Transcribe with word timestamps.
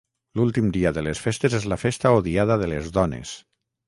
L’últim 0.39 0.69
dia 0.77 0.91
de 0.95 1.03
les 1.07 1.19
Festes 1.25 1.55
és 1.57 1.67
la 1.73 1.77
festa 1.81 2.13
o 2.21 2.23
diada 2.29 2.57
de 2.63 2.71
les 2.73 2.89
dones. 2.97 3.35